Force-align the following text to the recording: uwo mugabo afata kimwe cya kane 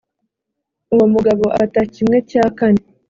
uwo 0.93 1.05
mugabo 1.13 1.43
afata 1.55 1.79
kimwe 1.93 2.17
cya 2.29 2.43
kane 2.57 2.83